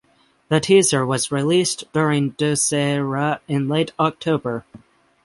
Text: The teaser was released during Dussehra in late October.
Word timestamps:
The 0.49 0.59
teaser 0.59 1.05
was 1.05 1.31
released 1.31 1.83
during 1.93 2.31
Dussehra 2.31 3.39
in 3.47 3.67
late 3.69 3.91
October. 3.99 4.65